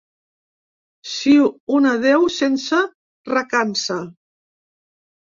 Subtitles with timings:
[1.09, 1.33] Sí,
[1.79, 2.79] un adéu sense
[3.33, 3.99] recança.